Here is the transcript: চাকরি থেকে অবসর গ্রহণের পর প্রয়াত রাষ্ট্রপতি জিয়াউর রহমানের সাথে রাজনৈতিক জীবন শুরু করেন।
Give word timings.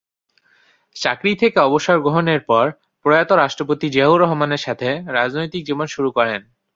চাকরি 0.95 1.31
থেকে 1.35 1.57
অবসর 1.59 1.97
গ্রহণের 1.99 2.41
পর 2.41 2.65
প্রয়াত 3.05 3.29
রাষ্ট্রপতি 3.33 3.87
জিয়াউর 3.89 4.21
রহমানের 4.21 4.61
সাথে 4.61 4.87
রাজনৈতিক 5.11 5.61
জীবন 5.65 5.87
শুরু 5.87 6.09
করেন। 6.11 6.41